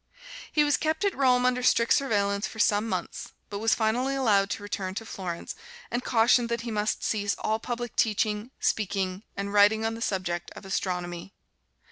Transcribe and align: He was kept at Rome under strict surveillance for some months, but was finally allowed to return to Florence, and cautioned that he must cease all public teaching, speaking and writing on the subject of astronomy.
He 0.51 0.63
was 0.63 0.77
kept 0.77 1.05
at 1.05 1.13
Rome 1.15 1.45
under 1.45 1.61
strict 1.61 1.93
surveillance 1.93 2.47
for 2.47 2.57
some 2.57 2.89
months, 2.89 3.33
but 3.51 3.59
was 3.59 3.75
finally 3.75 4.15
allowed 4.15 4.49
to 4.49 4.63
return 4.63 4.95
to 4.95 5.05
Florence, 5.05 5.53
and 5.91 6.03
cautioned 6.03 6.49
that 6.49 6.61
he 6.61 6.71
must 6.71 7.03
cease 7.03 7.35
all 7.37 7.59
public 7.59 7.95
teaching, 7.95 8.49
speaking 8.59 9.21
and 9.37 9.53
writing 9.53 9.85
on 9.85 9.93
the 9.93 10.01
subject 10.01 10.49
of 10.55 10.65
astronomy. 10.65 11.35